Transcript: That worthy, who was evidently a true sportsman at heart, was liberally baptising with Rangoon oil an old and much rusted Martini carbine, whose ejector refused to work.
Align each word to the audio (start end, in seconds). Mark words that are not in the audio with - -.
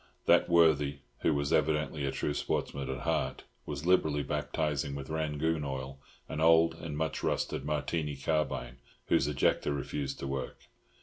That 0.25 0.49
worthy, 0.49 1.01
who 1.19 1.35
was 1.35 1.53
evidently 1.53 2.05
a 2.05 2.11
true 2.11 2.33
sportsman 2.33 2.89
at 2.89 3.01
heart, 3.01 3.43
was 3.67 3.85
liberally 3.85 4.23
baptising 4.23 4.95
with 4.95 5.11
Rangoon 5.11 5.63
oil 5.63 5.99
an 6.27 6.41
old 6.41 6.73
and 6.73 6.97
much 6.97 7.21
rusted 7.21 7.65
Martini 7.65 8.15
carbine, 8.15 8.77
whose 9.09 9.27
ejector 9.27 9.71
refused 9.71 10.17
to 10.17 10.25
work. 10.27 10.63